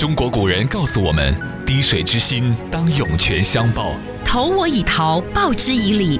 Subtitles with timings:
[0.00, 3.92] 中国古人告诉我们：“滴水之心，当涌泉相报。”
[4.24, 6.18] 投我以桃，报之以李。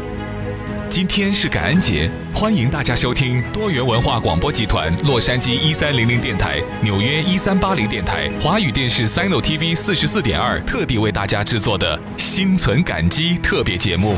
[0.91, 14.15] 今天是感恩节，欢迎大家收听多元文化广播集团洛杉矶一三零零电台、纽约一三八零电台、华语电视 Sino TV 四十四点二特地为大家制作的心存感激特别节目。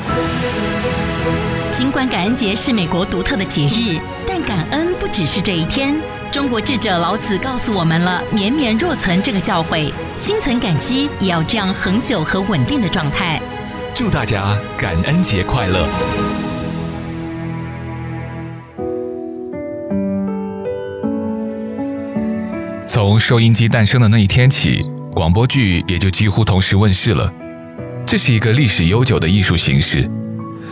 [1.70, 5.94] 尽管感恩节是美国独特的节日，但感恩不只是这一天。
[6.32, 13.38] 中国智者老子告诉我们了“绵绵若存”这个教诲，心存感激也要这样恒久和稳定的状态。
[13.94, 15.86] 祝大家感恩节快乐！
[22.88, 27.30] 从收音机诞生的那一天起，广播剧也就几乎同时问世了。
[28.07, 30.10] 这是一个历史悠久的艺术形式。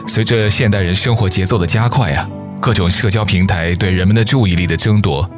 [0.09, 2.27] 随着现代人生活节奏的加快啊，
[2.63, 5.30] 各种社交平台对人们的注意力的争夺，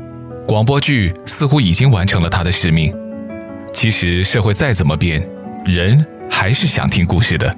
[0.46, 2.94] 广播剧似乎已经完成了它的使命。
[3.72, 5.26] 其实社会再怎么变，
[5.64, 7.54] 人还是想听故事的。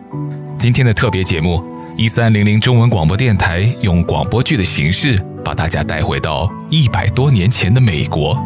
[0.58, 1.62] 今天的特别节目，
[1.96, 8.38] 一三零零中文广播电台用广播剧的形式，把大家带回到一百多年前的美国。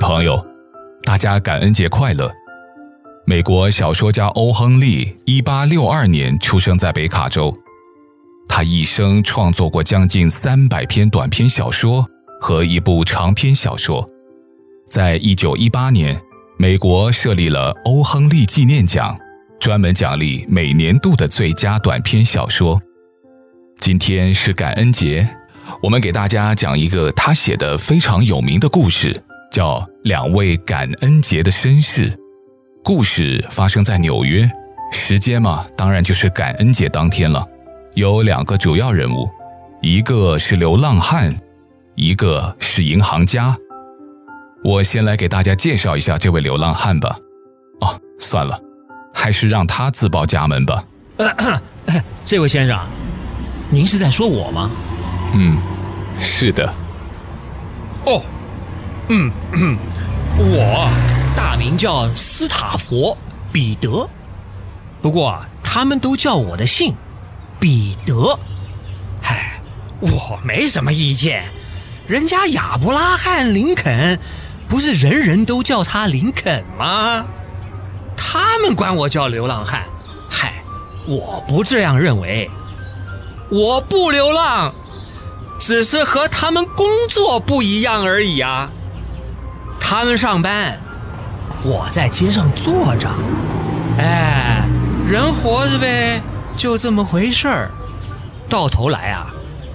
[0.00, 0.44] 朋友，
[1.04, 2.32] 大家感恩节快乐！
[3.26, 7.54] 美国小说家欧·亨利，一八六二年出生在北卡州。
[8.48, 12.04] 他一生创作过将近三百篇短篇小说
[12.40, 14.08] 和一部长篇小说。
[14.88, 16.18] 在一九一八年，
[16.56, 19.16] 美国设立了欧·亨利纪念奖，
[19.60, 22.80] 专门奖励每年度的最佳短篇小说。
[23.78, 25.28] 今天是感恩节，
[25.82, 29.22] 我们给大家讲一个他写的非常有名的故事。
[29.50, 32.16] 叫两位感恩节的绅士，
[32.84, 34.48] 故事发生在纽约，
[34.92, 37.42] 时间嘛，当然就是感恩节当天了。
[37.94, 39.28] 有两个主要人物，
[39.82, 41.36] 一个是流浪汉，
[41.96, 43.56] 一个是银行家。
[44.62, 47.18] 我先来给大家介绍一下这位流浪汉吧。
[47.80, 48.56] 哦，算了，
[49.12, 50.80] 还是让他自报家门吧。
[52.24, 52.78] 这位先生，
[53.68, 54.70] 您是在说我吗？
[55.34, 55.58] 嗯，
[56.20, 56.72] 是的。
[58.06, 58.22] 哦。
[59.12, 59.28] 嗯，
[60.38, 60.88] 我
[61.34, 63.18] 大名叫斯塔佛
[63.50, 64.08] 彼得，
[65.02, 66.94] 不过他们都叫我的姓
[67.58, 68.38] 彼得。
[69.20, 69.60] 嗨，
[69.98, 71.42] 我没什么意见，
[72.06, 74.16] 人家亚伯拉罕林肯
[74.68, 77.26] 不是人人都叫他林肯吗？
[78.16, 79.82] 他们管我叫流浪汉，
[80.30, 80.62] 嗨，
[81.08, 82.48] 我不这样认为，
[83.50, 84.72] 我不流浪，
[85.58, 88.70] 只是和他们工作不一样而已啊。
[89.90, 90.78] 他们上班，
[91.64, 93.10] 我在街上坐着，
[93.98, 94.62] 哎，
[95.04, 96.22] 人活着呗，
[96.56, 97.72] 就这么回事儿。
[98.48, 99.34] 到头来啊，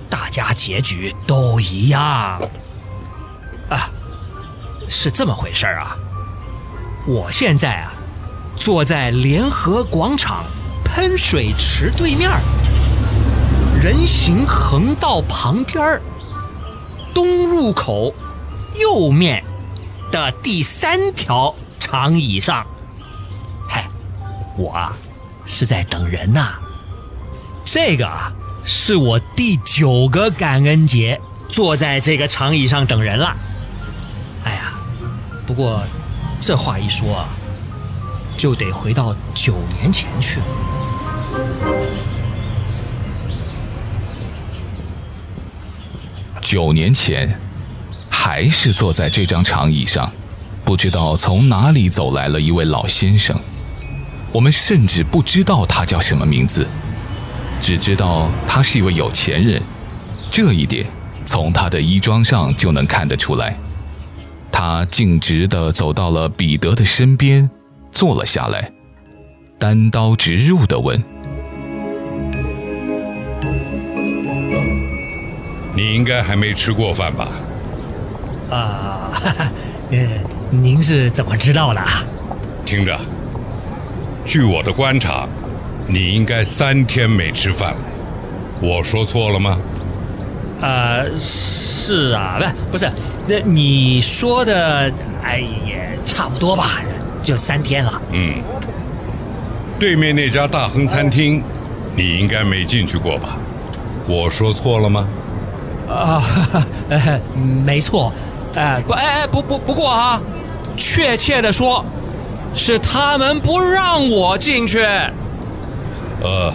[0.09, 2.01] 大家结局都一样。
[3.69, 3.91] 啊，
[4.87, 5.97] 是这么回事儿啊。
[7.05, 7.91] 我现在啊，
[8.55, 10.45] 坐在联合广场
[10.85, 12.31] 喷水池对面，
[13.83, 15.99] 人行横道旁边，
[17.13, 18.15] 东入口
[18.79, 19.43] 右面。
[20.11, 22.65] 的第三条长椅上，
[23.67, 23.87] 嗨，
[24.57, 24.95] 我啊
[25.45, 26.55] 是在等人呐。
[27.63, 28.31] 这个啊
[28.63, 33.35] 是我第九个感恩节坐在这个长椅上等人了。
[34.43, 34.73] 哎呀，
[35.45, 35.83] 不过
[36.39, 37.29] 这话一说啊，
[38.37, 40.45] 就得回到九年前去了。
[46.41, 47.39] 九年前。
[48.25, 50.11] 还是坐在这张长椅上，
[50.63, 53.39] 不知道从哪里走来了一位老先生。
[54.31, 56.67] 我们甚至不知道他叫什么名字，
[57.61, 59.61] 只知道他是一位有钱人。
[60.31, 60.87] 这一点
[61.23, 63.55] 从他的衣装上就能看得出来。
[64.51, 67.47] 他径直地走到了彼得的身边，
[67.91, 68.71] 坐了下来，
[69.59, 70.99] 单刀直入地问
[75.77, 77.29] ：“你应该还没吃过饭吧？”
[78.49, 79.11] 啊，
[79.91, 79.97] 呃，
[80.51, 81.81] 您是怎么知道的？
[82.65, 82.97] 听着，
[84.25, 85.27] 据我的观察，
[85.87, 87.77] 你应该三天没吃饭了。
[88.61, 89.57] 我说错了吗？
[90.61, 92.89] 呃，是啊，不，不是，
[93.27, 94.91] 那你说的，
[95.23, 96.81] 哎，也差不多吧，
[97.21, 98.01] 就三天了。
[98.11, 98.35] 嗯，
[99.79, 101.43] 对面那家大亨餐厅，
[101.95, 103.37] 你应该没进去过吧？
[104.07, 105.07] 我说错了吗？
[105.89, 106.23] 啊，
[106.89, 107.19] 呃，
[107.65, 108.11] 没错。
[108.55, 110.21] 哎，不，哎，不不，不过啊，
[110.77, 111.83] 确切的说，
[112.53, 114.81] 是他们不让我进去。
[116.21, 116.53] 呃，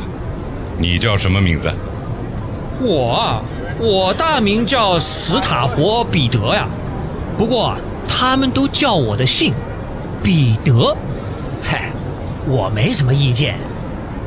[0.78, 1.70] 你叫什么名字？
[2.80, 3.42] 我啊，
[3.78, 6.66] 我大名叫史塔佛彼得呀。
[7.36, 7.74] 不过
[8.08, 9.52] 他们都叫我的姓
[10.22, 10.96] 彼得。
[11.62, 11.90] 嗨，
[12.48, 13.56] 我没什么意见。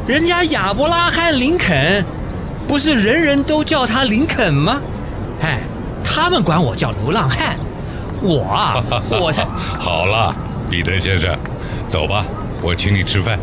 [0.06, 2.06] 人家亚伯拉罕林肯，
[2.68, 4.80] 不是人人都叫他林肯吗？
[5.42, 5.60] 哎，
[6.16, 7.56] 他们管我叫流浪汉。
[8.22, 8.84] 我啊，
[9.20, 9.44] 我才
[9.80, 10.34] 好了，
[10.70, 11.36] 彼得先生，
[11.88, 12.24] 走吧，
[12.62, 13.40] 我请你吃饭。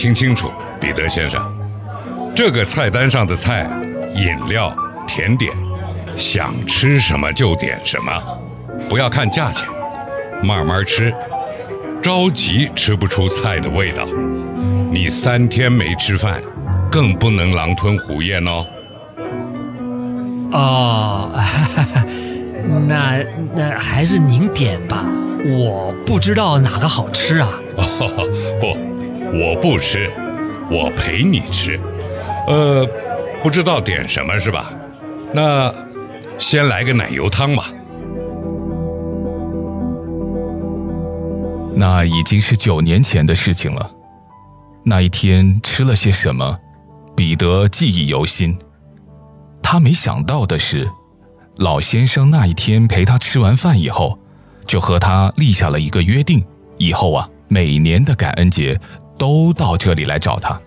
[0.00, 0.50] 听清楚，
[0.80, 1.38] 彼得先生，
[2.34, 3.68] 这个菜单上的菜、
[4.14, 4.74] 饮料、
[5.06, 5.52] 甜点，
[6.16, 8.10] 想吃什么就点什么，
[8.88, 9.68] 不要看价钱，
[10.42, 11.14] 慢慢吃，
[12.00, 14.08] 着急吃不出菜的味道。
[14.90, 16.40] 你三天没吃饭，
[16.90, 18.66] 更不能狼吞虎咽哦。
[20.50, 21.42] 哦，哈
[21.92, 22.04] 哈
[22.88, 23.22] 那
[23.54, 25.04] 那还是您点吧，
[25.44, 27.50] 我不知道哪个好吃啊。
[27.76, 28.26] 哦，
[28.58, 28.89] 不。
[29.32, 30.10] 我不吃，
[30.70, 31.78] 我陪你吃。
[32.46, 32.86] 呃，
[33.42, 34.72] 不知道点什么是吧？
[35.32, 35.72] 那
[36.38, 37.66] 先来个奶油汤吧。
[41.76, 43.90] 那已经是九年前的事情了。
[44.82, 46.58] 那一天吃了些什么，
[47.14, 48.58] 彼得记忆犹新。
[49.62, 50.90] 他没想到的是，
[51.56, 54.18] 老先生那一天陪他吃完饭以后，
[54.66, 56.44] 就和他立下了一个约定：
[56.78, 58.78] 以后啊，每年的感恩节。
[59.20, 60.58] 都到这里来找他，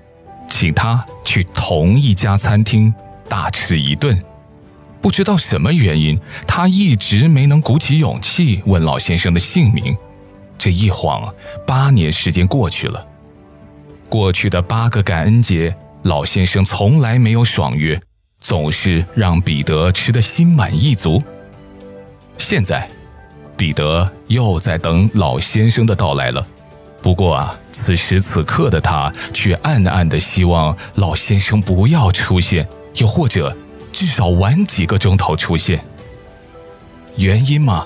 [0.48, 2.94] 请他去同一家餐厅
[3.28, 4.16] 大吃一顿。
[5.02, 9.98] 不知道什么原因，他一直没能鼓起勇气问老先生的姓名。
[10.60, 11.34] 这一晃，
[11.66, 13.04] 八年时间过去了。
[14.08, 18.00] 过去的八个感恩节，老先生从来没有爽约，
[18.40, 21.24] 总是让彼得吃得心满意足。
[22.38, 22.88] 现在，
[23.58, 26.46] 彼得又在等老先生的到来了。
[27.04, 32.66] 不过啊，此时此刻的他却暗暗的希望老先生不要出现，
[32.96, 33.54] 又或者
[33.92, 35.84] 至少晚几个钟头出现。
[37.18, 37.86] 原因嘛，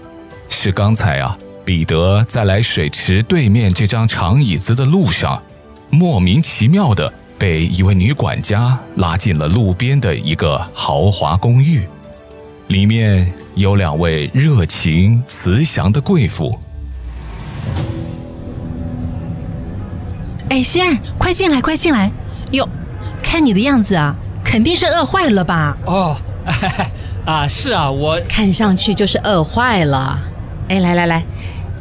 [0.50, 1.36] 是刚才啊，
[1.66, 5.42] 彼得在来水池对面这张长椅子的路上，
[5.90, 11.88] 莫名其妙的被一位女管家拉进了路边的一个豪华公寓，
[12.68, 16.56] 里面有两位热情慈祥的贵妇。
[20.50, 22.10] 哎，仙儿，快进来，快进来！
[22.52, 22.68] 哟，
[23.22, 24.16] 看你的样子啊，
[24.46, 25.78] 肯定是饿坏了吧？
[25.86, 26.16] 哦，
[27.26, 30.22] 啊，是啊，我看上去就是饿坏了。
[30.70, 31.26] 哎，来来来，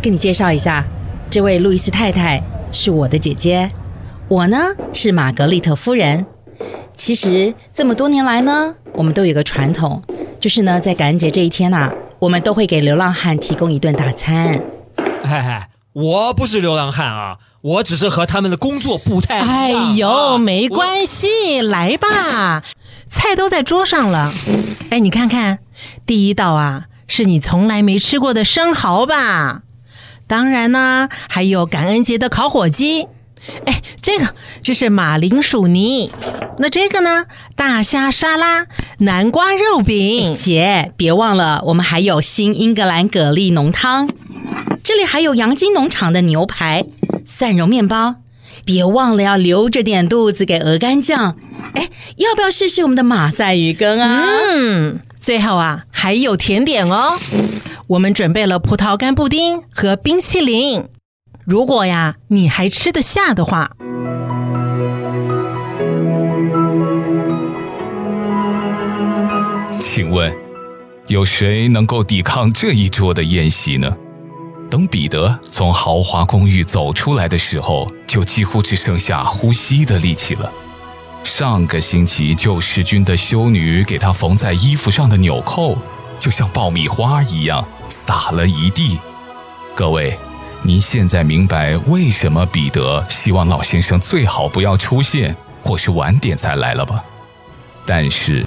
[0.03, 0.85] 给你介绍一下，
[1.31, 2.43] 这位路易斯太太
[2.73, 3.71] 是我的姐姐，
[4.27, 4.59] 我呢
[4.93, 6.27] 是玛格丽特夫人。
[6.97, 10.03] 其实这么多年来呢，我们都有个传统，
[10.41, 14.61] 就是呢在感恩节这一天呐、啊，我们都会给流浪汉提供一顿大餐。
[15.23, 17.39] 嗨嗨，我不是流浪汉啊。
[17.67, 19.51] 我只是和他们的工作不太一样。
[19.51, 22.63] 哎呦，没关系，来吧，
[23.11, 24.33] 菜都在桌上了。
[24.91, 25.59] 哎，你看看，
[26.07, 29.63] 第一道啊，是你从来没吃过的生蚝吧？
[30.29, 33.09] 当然呢，还有感恩节的烤火鸡。
[33.65, 34.33] 哎，这个
[34.63, 36.13] 这是马铃薯泥。
[36.59, 37.27] 那这个呢？
[37.57, 38.67] 大虾沙拉、
[38.99, 40.33] 南瓜肉饼。
[40.35, 44.09] 姐，别忘了，我们还有新英格兰蛤蜊浓汤。
[44.85, 46.85] 这里还有杨金农场的牛排。
[47.27, 48.17] 蒜蓉面包，
[48.65, 51.37] 别忘了要留着点肚子给鹅肝酱。
[51.75, 54.25] 哎，要不要试试我们的马赛鱼羹啊？
[54.55, 57.19] 嗯，最后啊，还有甜点哦。
[57.89, 60.85] 我们准备了葡萄干布丁和冰淇淋。
[61.45, 63.73] 如果呀，你还吃得下的话，
[69.79, 70.35] 请问，
[71.09, 73.93] 有谁能够抵抗这一桌的宴席呢？
[74.77, 80.53] 等彼得从豪华公寓走出来的时候，就几乎只剩下呼吸的力气了。
[81.25, 85.79] 上个星期救世军的修女给他缝在衣服上的纽扣，
[86.19, 89.01] 就像爆米花一样洒了一地。
[89.75, 90.19] 各位，
[90.61, 97.03] 您现在明白为什么彼得希望老先生最好不要出现，或是晚点才来了吧？
[97.87, 98.45] 但是，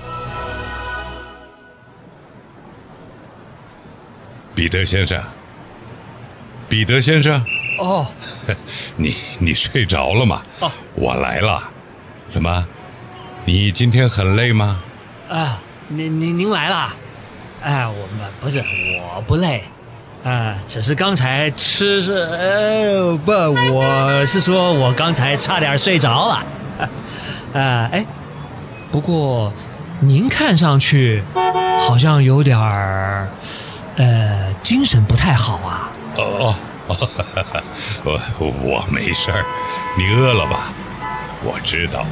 [4.53, 5.19] 彼得先生。
[6.69, 7.43] 彼得先生，
[7.79, 8.05] 哦，
[8.95, 10.41] 你你睡着了吗？
[10.59, 11.63] 哦，我来了，
[12.27, 12.65] 怎么？
[13.43, 14.79] 你今天很累吗？
[15.27, 16.95] 啊，您您您来了。
[17.63, 18.63] 哎，我们不是
[19.15, 19.63] 我不累，
[20.23, 23.31] 啊，只是刚才吃是，呃，不，
[23.73, 26.45] 我是说我刚才差点睡着了。
[27.59, 28.05] 啊，哎，
[28.91, 29.51] 不过
[29.99, 31.23] 您看上去
[31.79, 33.27] 好像有点儿，
[33.97, 35.89] 呃，精神不太好啊。
[36.19, 36.55] 哦
[36.87, 39.45] 哦，我我没事儿，
[39.97, 40.71] 你饿了吧？
[41.43, 42.05] 我知道，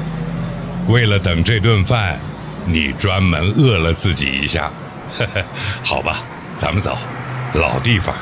[0.88, 2.20] 为了等这顿饭，
[2.66, 4.72] 你专门饿了自己一下。
[5.84, 6.20] 好吧，
[6.56, 6.98] 咱们走，
[7.54, 8.16] 老地方。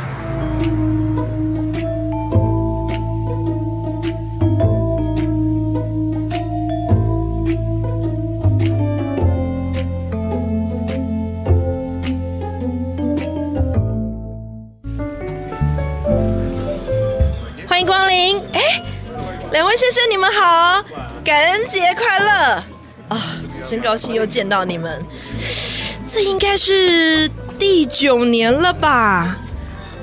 [23.65, 25.03] 真高兴又见到你们。
[26.11, 27.29] 这应该是
[27.59, 29.37] 第九年了吧？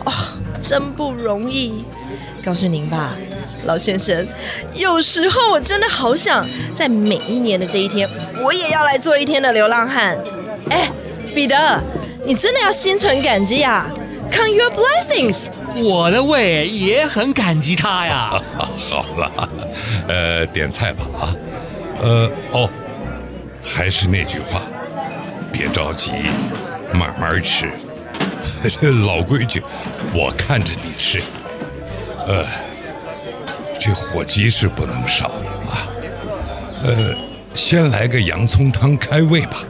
[0.04, 0.12] 哦，
[0.60, 1.84] 真不容易。
[2.44, 3.16] 告诉您吧，
[3.66, 4.26] 老先生，
[4.74, 8.08] 有时候我真的好想在每一年的这一天，
[8.42, 10.18] 我也要来做一天的流浪汉。
[10.68, 10.90] 哎，
[11.32, 11.56] 彼得，
[12.24, 13.88] 你真的要心存感激呀
[14.30, 15.46] ！Count your blessings。
[15.76, 18.42] 我的胃也很感激他呀。
[18.58, 19.48] 好了，
[20.08, 21.34] 呃，点菜吧啊。
[22.02, 22.68] 呃，哦，
[23.62, 24.62] 还是那句话。
[25.52, 26.10] 别着急，
[26.92, 27.70] 慢慢吃。
[29.04, 29.62] 老规矩，
[30.14, 31.20] 我看着你吃。
[32.26, 32.46] 呃，
[33.78, 35.88] 这火鸡是不能少的啊。
[36.84, 37.14] 呃，
[37.54, 39.64] 先来个洋葱汤开胃吧。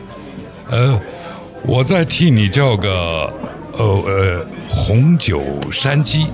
[0.71, 1.01] 呃，
[1.65, 3.33] 我再替你叫个，
[3.73, 6.27] 呃呃，红酒山鸡。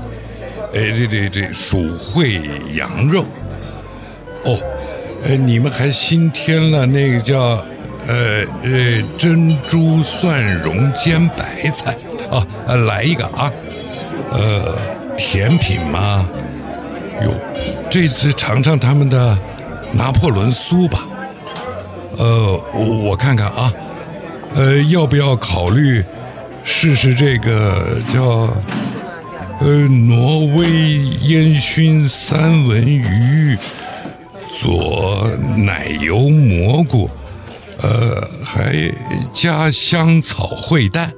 [0.72, 2.40] 呃，这这这蜀烩
[2.74, 3.24] 羊肉。
[4.44, 4.60] 哦，
[5.24, 7.62] 呃，你们还新添了那个叫。
[8.06, 11.94] 呃呃，珍珠蒜蓉煎白菜
[12.30, 12.40] 啊，
[12.86, 13.52] 来一个啊，
[14.30, 14.78] 呃，
[15.14, 16.26] 甜品吗？
[17.22, 17.34] 哟，
[17.90, 19.38] 这次尝尝他们的
[19.92, 21.06] 拿破仑酥吧。
[22.16, 22.58] 呃，
[23.04, 23.70] 我看看啊，
[24.54, 26.02] 呃，要不要考虑
[26.64, 28.48] 试试这个叫
[29.60, 30.70] 呃挪威
[31.24, 33.54] 烟熏三文鱼
[34.48, 37.08] 佐奶油蘑菇？
[37.80, 38.92] 呃，还
[39.32, 41.12] 加香草烩蛋，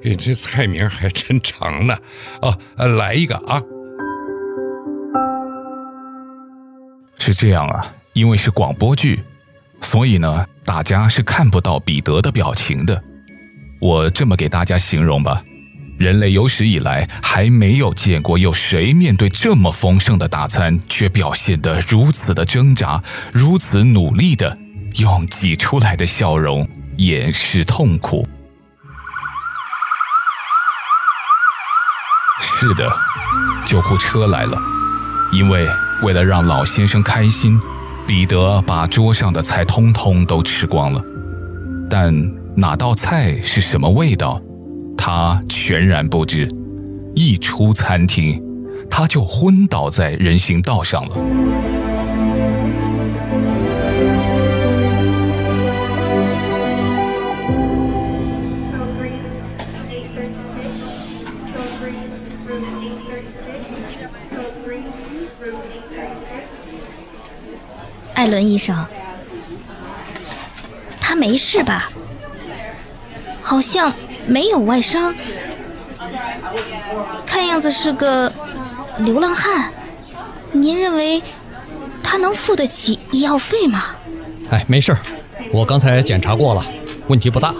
[0.00, 1.98] 嘿， 这菜名还真长呢。
[2.40, 2.56] 哦，
[2.96, 3.60] 来一个啊！
[7.18, 9.24] 是这样啊，因为是广播剧，
[9.80, 13.02] 所以呢，大家是看不到彼得的表情的。
[13.80, 15.42] 我这么给大家形容吧：
[16.00, 23.02] 人类有史以来还没有见过有谁面对这么丰盛的大餐，却表现得如此的挣扎，
[23.34, 24.56] 如此努力的。
[24.96, 26.66] 用挤出来的笑容
[26.96, 28.26] 掩饰痛苦。
[32.40, 32.90] 是的，
[33.66, 34.58] 救护车来了。
[35.32, 35.68] 因为
[36.02, 37.60] 为了让老先生开心，
[38.06, 41.04] 彼得把桌上的菜通通都吃光了。
[41.90, 42.14] 但
[42.56, 44.40] 哪道菜是什么味道，
[45.02, 46.46] 他全然不知。
[47.14, 48.38] 一出餐厅，
[48.90, 51.16] 他就昏倒在人行道上了。
[68.12, 68.84] 艾伦医生，
[71.00, 71.90] 他没事吧？
[73.42, 73.92] 好像
[74.26, 75.14] 没有外伤，
[77.26, 78.32] 看样子是个
[78.98, 79.72] 流浪汉。
[80.52, 81.22] 您认为
[82.02, 83.82] 他能付得起医药费吗？
[84.50, 84.96] 哎，没事，
[85.52, 86.64] 我刚才检查过了，
[87.06, 87.54] 问题不大。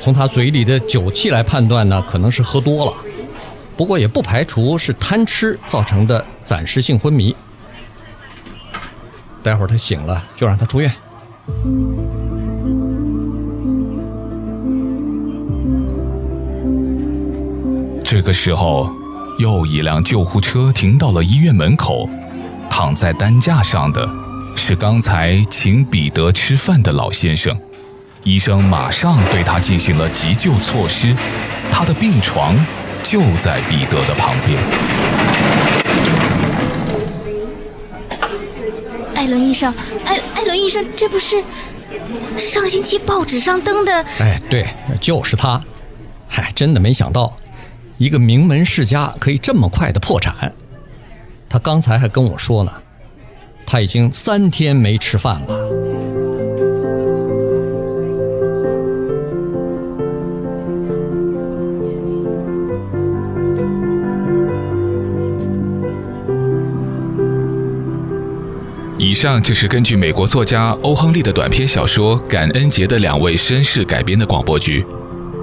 [0.00, 2.94] 从他嘴里的酒气来判断呢，可能是喝多了，
[3.76, 7.34] 不过也不排除是贪吃造成的暂时性昏迷。
[9.42, 10.92] 待会儿他醒了，就让他出院。
[18.30, 18.88] 个时候，
[19.38, 22.08] 又一辆救护车停到了医院门口。
[22.70, 24.08] 躺在担架上的
[24.54, 27.58] 是刚才请彼得吃饭的老先生。
[28.22, 31.12] 医生马上对他进行了急救措施。
[31.72, 32.54] 他的病床
[33.02, 34.62] 就在彼得的旁边。
[39.16, 41.42] 艾伦医生，艾艾伦医生，这不是
[42.38, 43.92] 上星期报纸上登的？
[44.20, 44.68] 哎，对，
[45.00, 45.60] 就是他。
[46.28, 47.34] 嗨，真的没想到，
[48.00, 50.54] 一个名门世家可以这么快的破产，
[51.50, 52.72] 他刚才还跟我说呢，
[53.66, 55.70] 他已经三天没吃饭了。
[68.96, 74.86] 以上就是根据美国作家欧亨利的短篇小说感恩节的两位绅士改编的广播剧，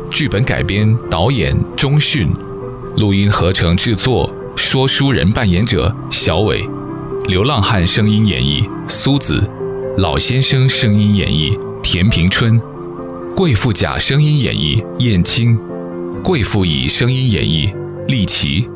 [0.09, 2.27] 剧本改编导演钟迅。
[2.97, 6.67] 录音合成制作、说书人扮演者小伟，
[7.27, 9.47] 流浪汉声音演绎苏子，
[9.97, 12.59] 老先生声音演绎田平春，
[13.35, 15.59] 贵妇甲声音演绎燕青，
[16.23, 17.71] 贵妇乙声音演绎
[18.07, 18.67] 丽琪，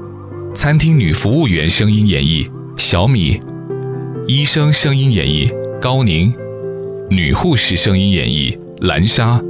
[0.54, 2.46] 餐厅女服务员声音演绎
[2.78, 3.42] 小米。
[4.28, 6.32] 医生声音演绎高宁，
[7.10, 9.42] 女护士声音演绎兰莎。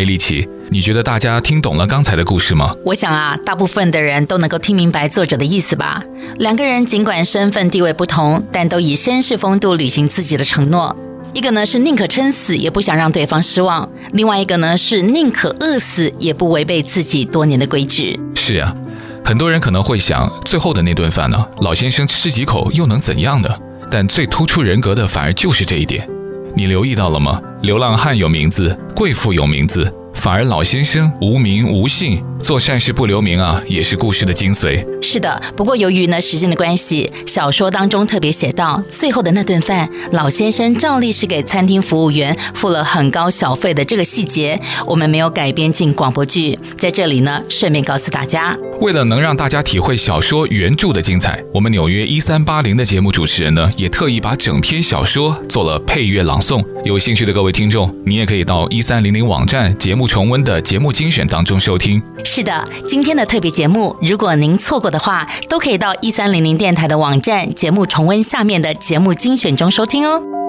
[0.00, 2.74] 哎，丽琪，你觉得大家听懂了刚才的故事吗？
[2.86, 6.02] 我想啊，大部分的人都能够听明白作者的意思吧。
[6.38, 10.96] 两个人尽管身份地位不同，但都以绅士风度履行自己的承诺。
[11.34, 18.18] 一个呢是宁可撑死也不想让对方失望，另外一个呢是宁可饿死也不违背自己多年的规矩。
[18.34, 18.74] 是啊。
[19.22, 21.44] 很多人可能会想，最后的那顿饭呢？
[21.58, 23.50] 老先生吃几口又能怎样呢？
[23.90, 26.08] 但最突出人格的反而就是这一点。
[26.54, 27.40] 你留意到了吗？
[27.62, 29.92] 流浪汉有名字，贵妇有名字。
[30.14, 34.84] 反而老先生无名无姓，做善事不留名啊，也是故事的精髓。
[35.00, 46.58] 是的，不过由于呢时间的关系，小说当中特别写到，最后的那顿饭，老先生照例是给餐厅服务员付了很高小费的这个细节，我们没有改编进广播剧。
[46.76, 56.62] 在这里呢，顺便告诉大家，为了能让大家体会小说原著的精彩，我们纽约一三八零的节目主持人呢，也特意把整篇小说做了配乐朗诵。
[56.84, 60.10] 有兴趣的各位听众，你也可以到一三零零网站节目。
[60.10, 62.02] 重温的节目精选当中收听。
[62.24, 70.39] 是的，今天的特别节目，如果您错过的话，都可以到一三零零电台的网站节目重温下面的节目精选中收听哦。